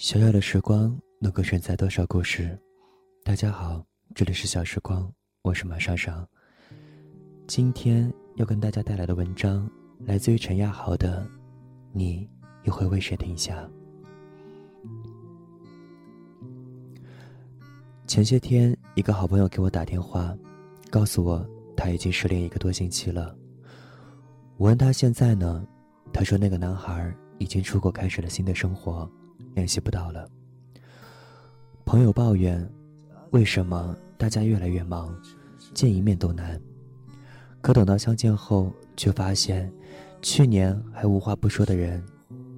[0.00, 2.58] 小小的时光能够承载多少故事？
[3.22, 5.12] 大家好，这里是小时光，
[5.42, 6.26] 我是马莎莎。
[7.46, 11.20] 今天要跟大家带来的文章来自于陈亚豪的
[11.92, 12.26] 《你
[12.62, 13.62] 又会为谁停下》。
[18.06, 20.34] 前些天，一个好朋友给我打电话，
[20.88, 21.46] 告诉我
[21.76, 23.36] 他已经失恋一个多星期了。
[24.56, 25.62] 我问他现在呢，
[26.10, 29.06] 他说那个男孩已经出国开始了新的生活。
[29.54, 30.28] 联系不到了。
[31.84, 32.68] 朋友抱怨
[33.32, 35.14] ：“为什么大家越来越忙，
[35.74, 36.60] 见一面都难？”
[37.60, 39.70] 可等到相见后，却发现，
[40.22, 42.02] 去年还无话不说的人，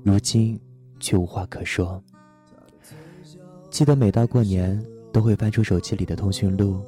[0.04, 0.60] 如今
[1.00, 2.02] 却无话可说。
[3.70, 4.80] 记得每到过年，
[5.12, 6.80] 都会翻出手机里的通讯录，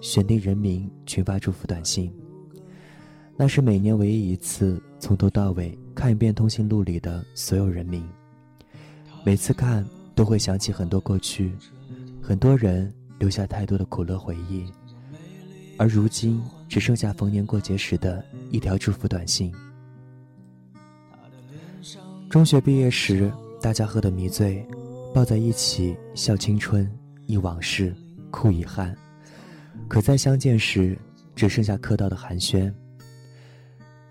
[0.00, 2.10] 选定人名群发祝福短信。
[3.36, 8.08] 那是每年唯一一次从头到尾看一遍通讯录里的所有人名。
[9.24, 11.52] 每次看都会想起很多过去，
[12.22, 14.64] 很多人留下太多的苦乐回忆，
[15.76, 19.52] 而如今只剩下逢年过节时的一条祝福短信。
[22.30, 24.66] 中学毕业时，大家喝得迷醉，
[25.14, 26.90] 抱在一起笑青春，
[27.26, 27.94] 忆往事，
[28.30, 28.94] 哭遗憾；
[29.88, 30.96] 可在相见时，
[31.34, 32.72] 只剩下客套的寒暄。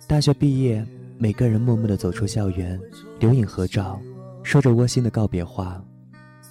[0.08, 0.86] 大学毕业，
[1.18, 2.80] 每个人默默地走出校园，
[3.20, 4.00] 留影合照。
[4.48, 5.84] 说着窝心的告别话，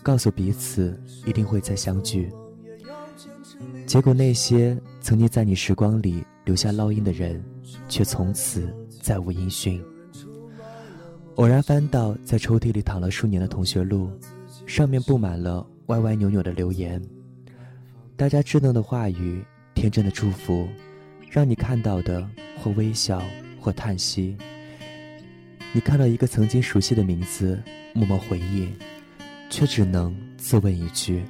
[0.02, 2.30] 告诉彼此一定会再相聚。
[3.86, 7.42] 结果那些曾经在你时光里留下烙印的人，
[7.89, 8.69] 却从此
[9.00, 9.83] 再无音讯。
[11.36, 14.11] 偶然翻到在抽屉里躺了数年的同学录，
[14.67, 17.02] 上面布满了歪歪扭扭的留言。
[18.14, 19.42] 大家稚嫩的话语，
[19.74, 20.68] 天真的祝福，
[21.30, 22.29] 让你看到的
[22.62, 23.23] 或微笑
[23.58, 24.36] 或叹息。
[25.77, 27.63] 你看到一个曾经熟悉的名字。
[27.92, 28.67] 默默回忆，
[29.51, 31.23] 却只能自问一句：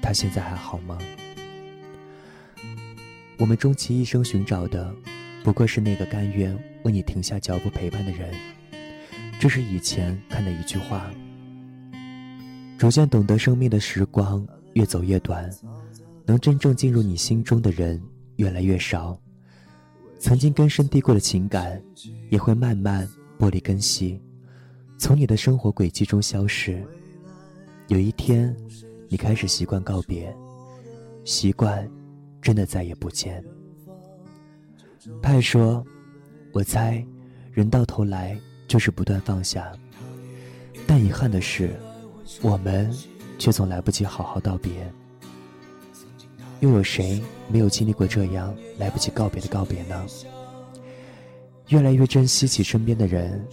[0.00, 0.96] 他现在还好吗？
[3.36, 4.94] 我们终其一生寻找的，
[5.44, 8.32] 不过是那个甘愿为你停下脚步陪伴的人。
[9.38, 11.10] 这是以前看的一句话。
[12.78, 15.50] 逐渐懂得生命的时光越走越短，
[16.24, 18.02] 能真正进入你心中的人
[18.36, 19.20] 越来越少，
[20.18, 21.78] 曾经根深蒂固的情感，
[22.30, 23.06] 也会慢慢
[23.42, 24.22] 剥离根系。
[24.96, 26.80] 从你的生活轨迹中消失。
[27.88, 28.56] 有一天，
[29.08, 30.32] 你开始习惯告别，
[31.24, 31.90] 习惯
[32.40, 33.44] 真的再也不见。
[35.20, 35.84] 派说
[36.54, 37.04] ：“我猜，
[37.50, 38.38] 人到头来
[38.68, 39.72] 就是不断放下。
[40.86, 41.74] 但遗憾的是，
[42.42, 42.88] 我们
[43.40, 44.70] 却总来不及好好道别。
[46.60, 47.20] 又有谁
[47.50, 50.06] 没有经历过这样来不及告别的告别呢？
[51.72, 53.44] 越来越珍惜起身边的人，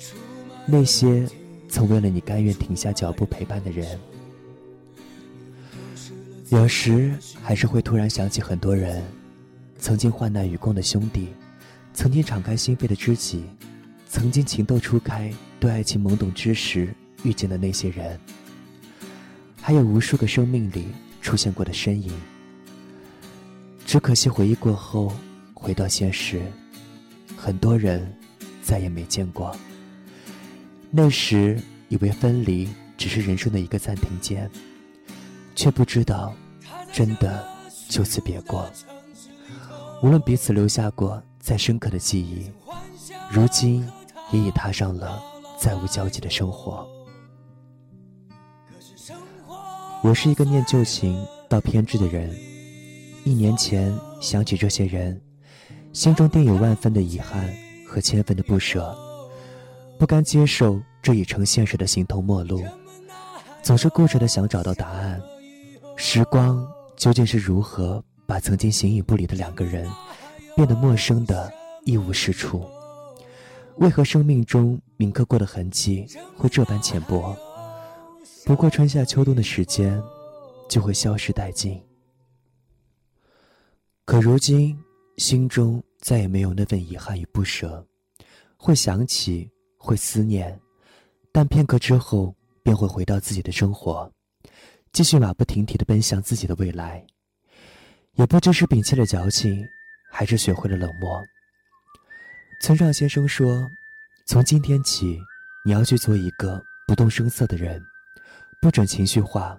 [0.67, 1.27] 那些。”
[1.71, 3.99] 曾为了你甘愿停下脚步陪伴的人，
[6.49, 7.13] 有时
[7.43, 9.03] 还是会突然想起很多人，
[9.77, 11.27] 曾经患难与共的兄弟，
[11.93, 13.43] 曾经敞开心扉的知己，
[14.07, 16.91] 曾经情窦初开、对爱情懵懂之时
[17.21, 18.19] 遇见的那些人，
[19.61, 20.87] 还有无数个生命里
[21.21, 22.11] 出现过的身影。
[23.85, 25.13] 只可惜回忆过后，
[25.53, 26.41] 回到现实，
[27.41, 28.13] 很多人
[28.61, 29.55] 再也没见过。
[30.91, 31.57] 那时
[31.87, 32.67] 以为分离
[32.97, 34.51] 只是人生的一个暂停键，
[35.55, 36.33] 却不知道，
[36.91, 37.47] 真的
[37.87, 38.69] 就此别过。
[40.03, 42.51] 无论彼此留下过再深刻的记忆，
[43.31, 43.87] 如今
[44.31, 45.23] 也已踏上了
[45.57, 46.85] 再无交集的生活。
[50.03, 52.35] 我是一个念旧情到偏执的人，
[53.23, 55.21] 一年前想起这些人，
[55.91, 57.53] 心中定有万分的遗憾
[57.87, 58.95] 和千分的不舍。
[59.97, 62.63] 不甘接受这已成现实的形同陌路，
[63.61, 65.21] 总是固执的想找到答案。
[65.97, 66.65] 时光
[66.95, 69.89] 究竟是如何把曾经形影不离的两个人，
[70.55, 71.51] 变得陌生的
[71.83, 72.65] 一无是处？
[73.77, 76.05] 为何生命中铭刻过的痕迹
[76.37, 77.35] 会这般浅薄？
[78.45, 80.01] 不过春夏秋冬的时间，
[80.69, 81.81] 就会消失殆尽。
[84.05, 84.77] 可如今，
[85.17, 87.85] 心中再也没有那份遗憾与不舍，
[88.57, 89.49] 会想起。
[89.81, 90.59] 会思念，
[91.31, 94.11] 但片刻之后便会回到自己的生活，
[94.91, 97.01] 继续马不停蹄地奔向自己的未来。
[98.15, 99.65] 也不知是摒弃了矫情，
[100.11, 101.23] 还是学会了冷漠。
[102.61, 103.71] 村上先生说
[104.27, 105.17] ：“从今天起，
[105.65, 107.81] 你要去做一个不动声色的人，
[108.61, 109.57] 不准情绪化，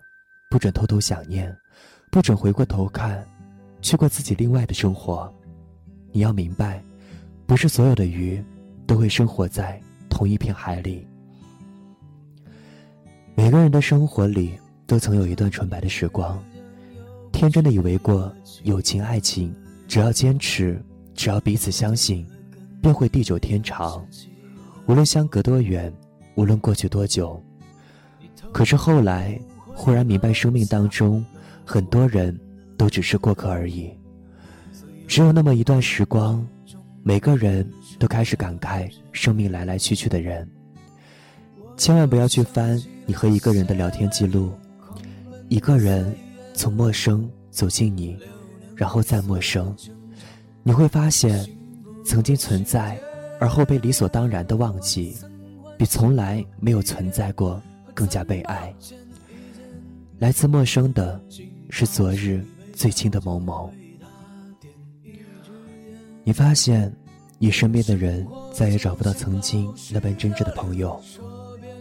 [0.51, 1.57] 不准偷偷想念，
[2.13, 3.27] 不准回过头看，
[3.81, 5.35] 去过自己另外的生活。
[6.13, 6.83] 你要明白，
[7.47, 8.43] 不是所有的鱼
[8.87, 9.81] 都会生活在。”
[10.11, 11.07] 同一片海里，
[13.35, 14.53] 每个人的生活里
[14.87, 16.39] 都曾有一段纯白的时光，
[17.33, 18.31] 天真的以为过
[18.65, 19.55] 友情爱情，
[19.89, 20.79] 只要坚持，
[21.15, 22.27] 只要彼此相信，
[22.83, 24.05] 便会地久天长。
[24.87, 25.91] 无论相隔多远，
[26.35, 27.43] 无论过去多久。
[28.53, 29.41] 可是后来，
[29.73, 31.25] 忽然明白，生命当中
[31.65, 32.39] 很多人
[32.77, 33.91] 都只是过客而已。
[35.11, 36.47] 只有那么一段时光，
[37.03, 37.69] 每个人
[37.99, 40.49] 都开始感慨生命来来去去的人。
[41.77, 44.53] 千万不要去翻你和一个人的聊天记录，
[45.49, 46.15] 一个人
[46.55, 48.17] 从陌生走进你，
[48.77, 49.75] 然后再陌生，
[50.63, 51.45] 你会发现，
[52.05, 52.97] 曾经存在，
[53.41, 55.17] 而后被理所当然的忘记，
[55.77, 57.61] 比从来没有存在过
[57.95, 58.73] 更加被爱。
[60.21, 61.21] 来自陌生的，
[61.69, 62.41] 是昨日
[62.73, 63.69] 最亲的某某。
[66.31, 66.95] 你发现，
[67.41, 70.97] 你身边的人再也找不到曾经那般真挚的朋友。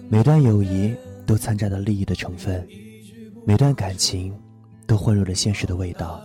[0.10, 0.92] 每段友谊
[1.24, 2.68] 都掺杂了利益的成分，
[3.46, 4.36] 每段感情
[4.88, 6.20] 都混入了现实的味道。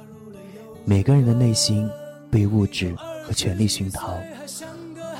[0.86, 1.86] 每个人的内心
[2.30, 4.18] 被物质和权力熏陶，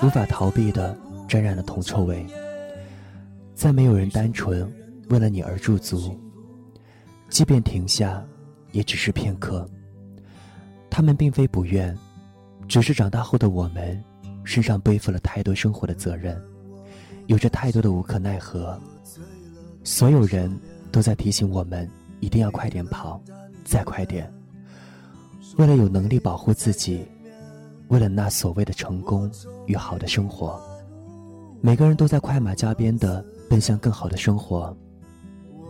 [0.03, 0.99] 无法逃避的
[1.29, 2.25] 沾染了铜臭味。
[3.55, 4.67] 再没有人单纯
[5.11, 6.19] 为了你而驻足，
[7.29, 8.25] 即便停下，
[8.73, 9.69] 也只是片刻。
[10.89, 11.95] 他们并非不愿。
[12.69, 14.03] 只是长大后的我们，
[14.43, 16.41] 身上背负了太多生活的责任，
[17.27, 18.79] 有着太多的无可奈何。
[19.83, 20.51] 所有人
[20.91, 21.89] 都在提醒我们，
[22.21, 23.21] 一定要快点跑，
[23.65, 24.33] 再快点。
[25.57, 27.07] 为了有能力保护自己，
[27.89, 29.31] 为了那所谓的成功
[29.67, 30.61] 与好的生活，
[31.61, 34.77] 每个人都在快马加鞭地奔向更好的生活。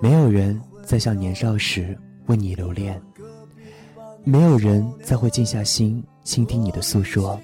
[0.01, 3.01] 没有人再像年少时为你留恋，
[4.25, 6.03] 没有人再会静下心。
[6.25, 7.39] 倾听你的诉说，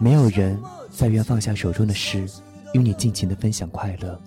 [0.00, 0.58] 没有人
[0.90, 2.26] 再愿放下手中的事，
[2.72, 4.18] 与你尽情的分享快乐。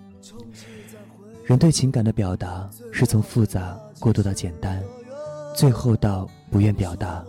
[1.43, 4.79] 人对情感的表达是从复杂过渡到简单，
[5.55, 7.25] 最后到不愿表达。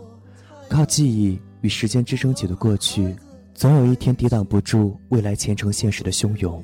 [0.69, 3.15] 靠记忆与时间支撑起的过去，
[3.55, 6.63] 总有一天抵挡不住未来前程现实的汹涌。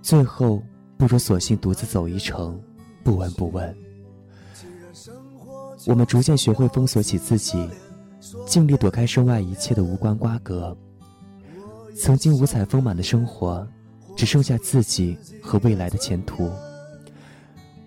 [0.00, 0.62] 最后，
[0.96, 2.58] 不如索性独自走一程，
[3.04, 3.76] 不闻不问。
[5.88, 7.66] 我们逐渐学会封锁起自己。
[8.44, 10.76] 尽力躲开身外一切的无关瓜葛。
[11.96, 13.66] 曾经五彩丰满的生活，
[14.14, 16.50] 只剩下自己和未来的前途。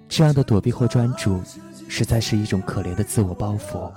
[0.09, 1.39] 这样的躲避或专注，
[1.87, 3.91] 实在是一种可怜的自我包袱。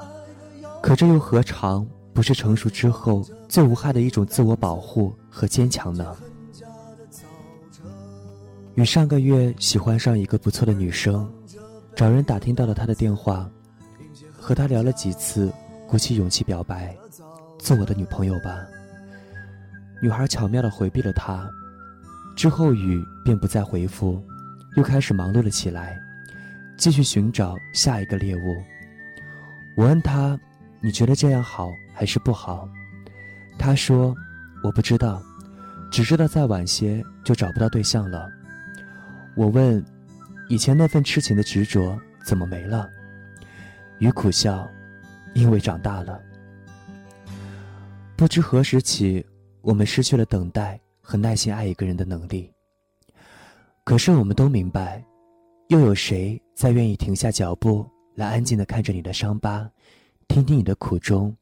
[0.82, 6.14] 可这又何尝不是成熟之后最无害的一种自我保护和坚强呢？
[8.74, 11.26] 与上个月喜欢上一个不错的女生，
[11.94, 13.48] 找人打听到了她的电话，
[14.44, 15.50] 和他聊了几次。
[15.86, 16.96] 鼓起勇气表白，
[17.58, 18.66] 做我的女朋友吧。
[20.02, 21.48] 女孩巧妙地回避了他，
[22.34, 24.20] 之后雨便不再回复，
[24.76, 25.96] 又开始忙碌了起来，
[26.76, 28.56] 继续寻找下一个猎物。
[29.76, 30.36] 我问他
[30.82, 32.68] ：“你觉得这样好还是不好？”
[33.56, 34.12] 他说
[34.64, 35.22] ：“我不知道，
[35.92, 38.28] 只知道再晚些就找不到对象了。”
[39.36, 39.84] 我问
[40.48, 42.88] ：“以前那份痴情的执着怎么没了？”
[44.04, 44.68] 与苦笑。
[45.34, 46.22] 因为长大了，
[48.16, 49.26] 不知何时起，
[49.62, 52.48] 我们失去了等待和耐心爱一个人的能力。
[53.82, 55.04] 可是我们都明白，
[55.70, 57.84] 又有谁再愿意停下脚步
[58.14, 59.68] 来安静的看着你的伤疤，
[60.28, 61.36] 听听你的苦衷，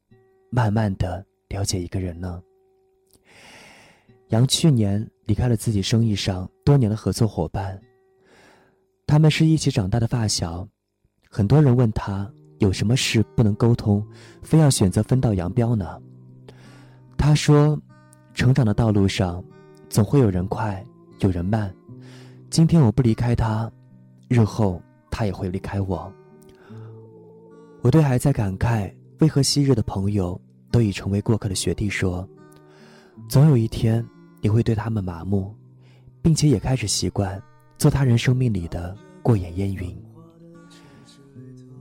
[0.49, 2.41] 慢慢的了解一个人呢？
[4.29, 7.79] 杨去年离开了自己生意上多年的合作伙伴，
[9.05, 10.67] 他们是一起长大的发小，
[11.29, 12.27] 很多人问他。
[12.63, 14.01] 有什么事不能沟通，
[14.41, 16.01] 非要选择分道扬镳呢？
[17.17, 17.77] 他说
[18.33, 19.43] ：“成长的道路上，
[19.89, 20.81] 总会有人快，
[21.19, 21.73] 有人慢。
[22.49, 23.69] 今天我不离开他，
[24.29, 26.11] 日后他也会离开我。”
[27.83, 28.89] 我对还在感慨
[29.19, 30.39] 为何昔日的朋友
[30.71, 32.25] 都已成为过客的学弟说
[33.27, 34.05] ：“总有一天，
[34.39, 35.53] 你会对他们麻木，
[36.21, 37.41] 并且也开始习惯
[37.77, 39.93] 做他人生命里的过眼烟云。”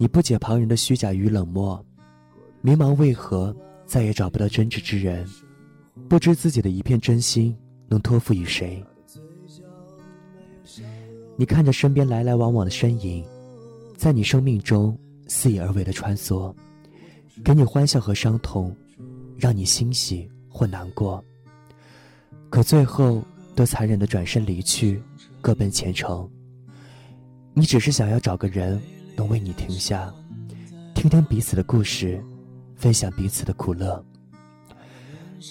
[0.03, 1.81] 你不解旁人的虚假与冷漠，
[2.61, 3.57] 迷茫为何
[3.87, 5.25] 再也找不到真挚之人，
[6.09, 7.57] 不知自己的一片真心
[7.87, 8.85] 能托付于谁。
[11.37, 13.25] 你看着身边来来往往的身影，
[13.97, 16.53] 在你生命中肆意而为的穿梭，
[17.45, 18.75] 给你欢笑和伤痛，
[19.37, 21.25] 让你欣喜或难过。
[22.51, 23.23] 可最后
[23.55, 25.01] 都残忍的转身离去，
[25.41, 26.29] 各奔前程。
[27.55, 28.83] 你只是想要找个人。
[29.17, 30.13] 能为你停下，
[30.95, 32.23] 听听彼此的故事，
[32.77, 34.05] 分享彼此的苦乐。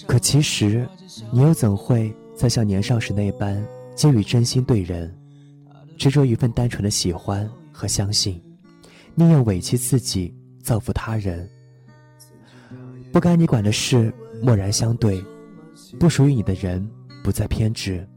[0.06, 0.88] 可其实，
[1.32, 3.62] 你又怎会再像年少时那般
[3.96, 5.14] 给予真心对人？
[5.98, 8.42] 执着一份单纯的喜欢和相信，
[9.14, 11.48] 宁愿委屈自己，造福他人。
[13.12, 15.22] 不该你管的事，默然相对；
[16.00, 16.88] 不属于你的人，
[17.22, 18.08] 不再偏执。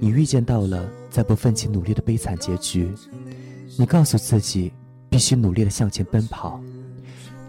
[0.00, 2.92] 你预见到了再不奋起努力的悲惨结局，
[3.76, 4.72] 你告诉自己
[5.10, 6.60] 必须努力的向前奔跑。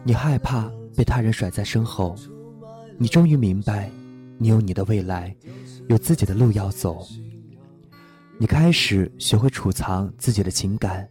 [0.04, 2.16] 你害怕被他人甩在身后，
[2.98, 3.90] 你终于明白，
[4.38, 5.36] 你有你的未来，
[5.88, 7.06] 有自己的路要走。
[8.38, 11.08] 你开始学会储藏自己的情感，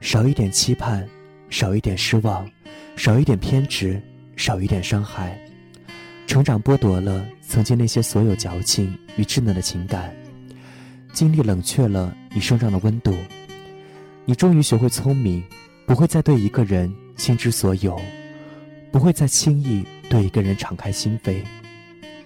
[0.00, 1.08] 少一点期盼，
[1.48, 2.48] 少一点失望，
[2.96, 4.02] 少一点偏执，
[4.36, 5.40] 少一点伤害。
[6.26, 10.14] 成长剥夺了曾经那些所有矫情与稚嫩的情感，
[11.12, 13.14] 经历冷却了你身上的温度。
[14.24, 15.42] 你终于学会聪明，
[15.86, 18.00] 不会再对一个人倾之所有，
[18.92, 21.42] 不会再轻易对一个人敞开心扉，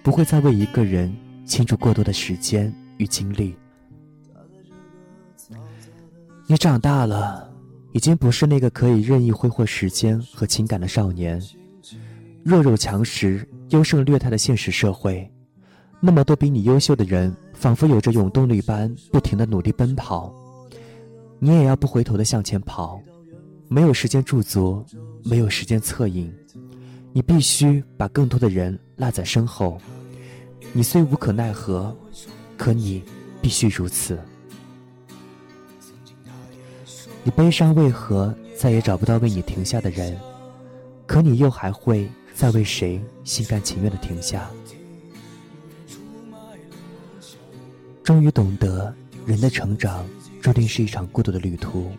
[0.03, 3.55] 不会再为一个人倾注过多的时间与精力。
[6.47, 7.51] 你长大了，
[7.91, 11.41] 已经不是那个可以任意挥霍时间和情感的少年。
[12.43, 15.27] 弱肉强食、优胜劣汰的现实社会，
[15.99, 20.31] 那么多比你优秀的人，仿佛有着永动力般不停的努力奔跑，
[21.45, 22.99] 你也要不回头的向前跑。
[23.67, 24.83] 没有时间驻足，
[25.23, 26.33] 没有时间侧影，
[27.13, 29.79] 你必须把更多的人落在身后。
[30.73, 31.95] 你虽无可奈何，
[32.57, 33.03] 可你
[33.43, 34.19] 必须如此。
[37.23, 40.19] 你悲伤，为何再也找不到为你停下的人？
[41.05, 44.49] 可你又还会再为谁心甘情愿的停下？
[48.03, 48.91] 终于懂得，
[49.27, 50.03] 人的成长
[50.45, 51.91] 注定是一场孤独的旅途。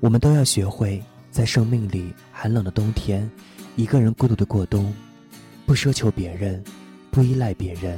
[0.00, 1.00] 我们都要学会
[1.30, 3.30] 在生命里寒冷的冬天，
[3.76, 4.92] 一个人孤独的过冬，
[5.64, 6.60] 不奢求别人，
[7.12, 7.96] 不依赖别人，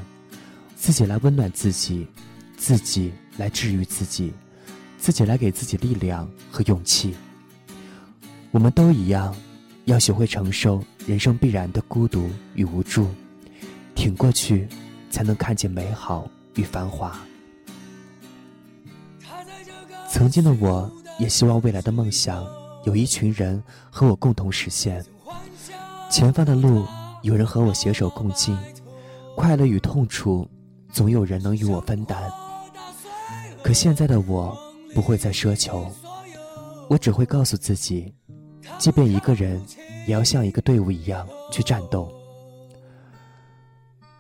[0.77, 2.07] 自己来温暖自己，
[2.59, 4.35] 自己来治愈自己。
[4.99, 7.15] 自己来给自己力量和勇气。
[8.51, 9.35] 我们都一样，
[9.87, 13.09] 要学会承受人生必然的孤独与无助，
[13.95, 14.69] 挺过去，
[15.09, 17.19] 才能看见美好与繁华。
[20.15, 22.47] 曾经的我，也希望未来的梦想
[22.85, 25.05] 有一群人和我共同实现。
[26.09, 26.87] 前方的路
[27.23, 28.57] 有人和我携手共进，
[29.35, 30.49] 快乐与痛楚
[30.93, 32.31] 总有人能与我分担。
[33.61, 34.57] 可现在的我。
[34.95, 35.91] 不会再奢求，
[36.89, 38.15] 我只会告诉自己，
[38.79, 39.61] 即便一个人，
[40.07, 42.09] 也要像一个队伍一样去战斗。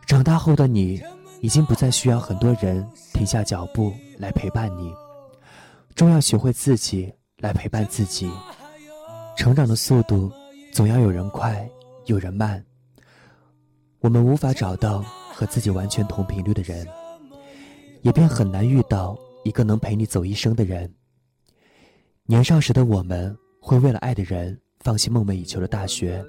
[0.04, 1.00] 长大后的你，
[1.40, 4.92] 已经不再需要很多人停下脚步来陪伴你，
[5.94, 8.30] 终要学会自己来陪伴自己。
[9.36, 10.30] 成长的速度，
[10.72, 11.68] 总要有人快，
[12.06, 12.64] 有人慢。
[14.00, 16.86] 我们无法找到和自己完全同频率的人，
[18.02, 19.16] 也便很难遇到。
[19.44, 20.90] 一个能陪你走一生的人。
[22.24, 26.24] 年少时的我们，会为了爱的人放弃梦寐以求的大学，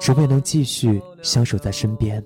[0.00, 2.24] 只为能继续相守在身边。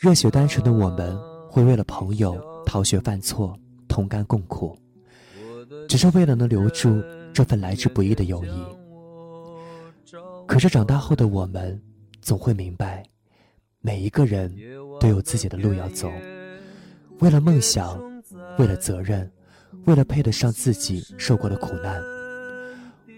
[0.00, 1.14] 热血单纯的我们，
[1.50, 3.54] 会为了朋友逃学犯错，
[3.88, 4.76] 同甘共苦，
[5.88, 8.50] 只是为了能留住这份来之不易的友谊。
[10.46, 11.80] 可是长大后的我们，
[12.20, 13.02] 总会明白，
[13.80, 14.54] 每一个人
[15.00, 16.10] 都有自己的路要走，
[17.20, 18.00] 为了梦想。
[18.58, 19.30] 为了责任，
[19.84, 22.02] 为了配得上自己受过的苦难，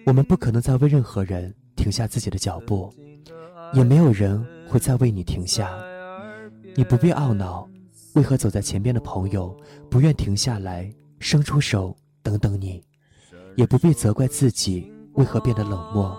[0.06, 2.92] 我们不可能再为任何人停下自己的脚步，
[3.72, 5.70] 也没有人会再为你停下。
[6.74, 7.68] 你不必懊恼，
[8.14, 9.56] 为何走在前边的朋友
[9.90, 12.80] 不愿停下来伸出手等等你；
[13.56, 16.16] 也不必责怪自己为何变得冷漠，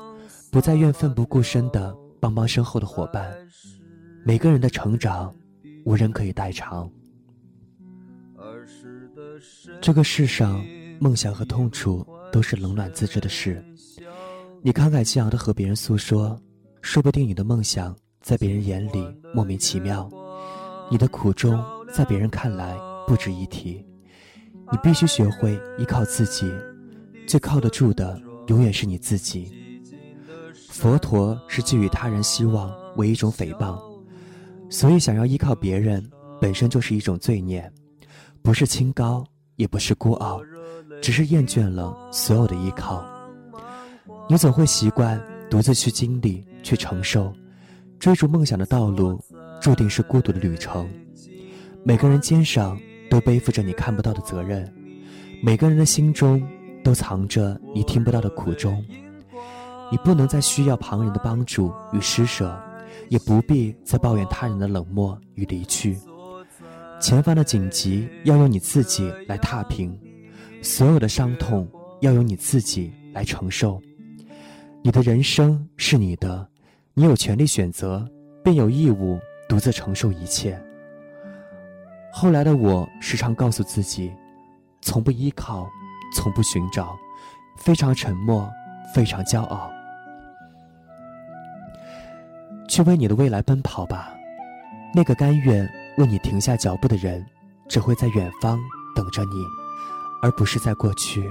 [0.52, 3.34] 不再愿奋不顾身地帮帮身后的伙伴。
[4.26, 5.34] 每个人的成长，
[5.86, 6.90] 无人可以代偿。
[9.82, 10.66] 这个世上，
[11.00, 13.64] 梦想和痛楚都是冷暖自知的事。
[14.62, 16.38] 你慷慨激昂地和别人诉说，
[16.82, 20.10] 说不定你的梦想在别人眼里莫名其妙，
[20.90, 21.64] 你的苦衷
[21.96, 23.86] 在别人看来不值一提。
[24.72, 26.52] 你必须学会依靠自己，
[27.26, 29.52] 最靠得住的永远是你自己。
[30.70, 33.80] 佛陀是寄予他人希望为一种诽谤，
[34.70, 36.04] 所以想要依靠别人
[36.42, 37.72] 本身就是一种罪孽，
[38.42, 39.24] 不是清高。
[39.58, 40.42] 也不是孤傲，
[41.02, 43.06] 只是厌倦了所有的依靠。
[44.28, 45.18] 你总会习惯
[45.50, 47.34] 独自去经历、去承受。
[47.98, 49.18] 追逐梦想的道路，
[49.62, 50.90] 注定是孤独的旅程。
[51.88, 52.76] 每个人肩上
[53.12, 54.74] 都背负着你看不到的责任，
[55.44, 56.42] 每个人的心中
[56.84, 58.84] 都藏着你听不到的苦衷。
[59.92, 62.60] 你不能再需要旁人的帮助与施舍，
[63.08, 65.96] 也不必再抱怨他人的冷漠与离去。
[67.00, 69.96] 前方的荆棘要由你自己来踏平，
[70.64, 71.70] 所有的伤痛
[72.02, 73.80] 要由你自己来承受。
[74.82, 76.50] 你的人生是你的，
[76.96, 78.04] 你有权利选择，
[78.44, 80.60] 便有义务独自承受一切。
[82.18, 84.10] 后来的我时常告诉自己，
[84.82, 85.68] 从不依靠，
[86.16, 86.98] 从不寻找，
[87.58, 88.50] 非常沉默，
[88.94, 89.70] 非常骄傲。
[92.70, 94.14] 去为你的未来奔跑吧，
[94.94, 97.22] 那个甘愿为你停下脚步的人，
[97.68, 98.58] 只会在远方
[98.96, 99.44] 等着你，
[100.22, 101.22] 而不是在过去。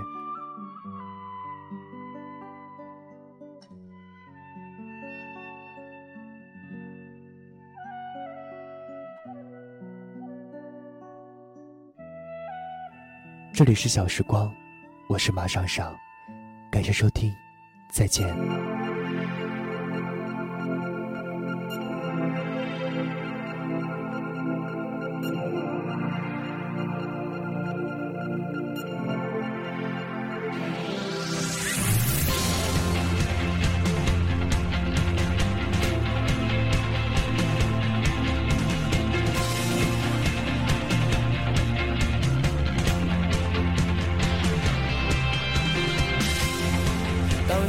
[13.54, 14.52] 这里是小时光，
[15.06, 15.96] 我是马尚尚，
[16.72, 17.32] 感谢收听，
[17.88, 18.73] 再见。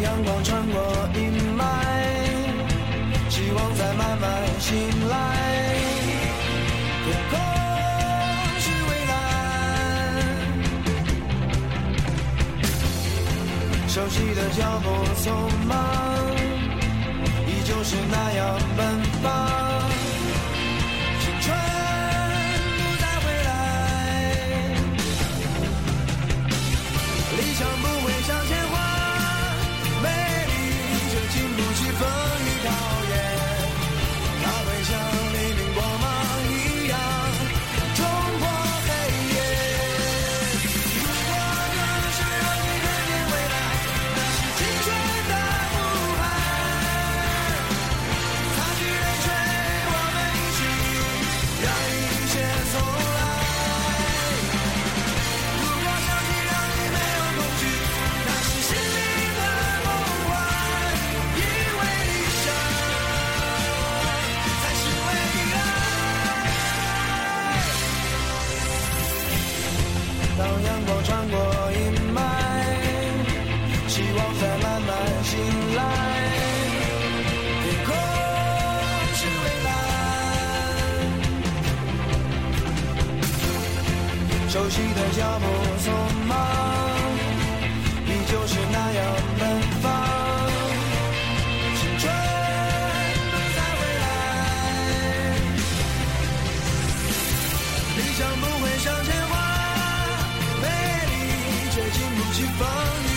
[0.05, 1.61] 阳光穿过阴霾，
[3.27, 4.77] 希望在慢慢醒
[5.09, 5.15] 来。
[7.03, 7.33] 天空
[8.59, 9.13] 是蔚蓝，
[13.87, 14.87] 熟悉的脚步
[15.23, 15.25] 匆
[15.65, 15.73] 忙，
[17.47, 18.79] 依旧是那样奔
[19.23, 19.25] 放。
[21.19, 21.45] 青春
[22.77, 23.49] 不再回来，
[27.37, 27.85] 理想不
[70.87, 71.35] 我穿过
[71.73, 71.77] 阴
[72.13, 72.17] 霾，
[73.87, 74.89] 希望在慢慢
[75.23, 75.31] 醒
[75.75, 75.79] 来。
[77.63, 77.89] 天空
[79.15, 79.67] 是蔚蓝，
[84.49, 85.43] 熟悉的脚步
[85.83, 85.85] 匆
[86.27, 86.33] 忙，
[88.05, 88.99] 你就是那样
[89.39, 89.64] 的。
[102.35, 103.14] 却经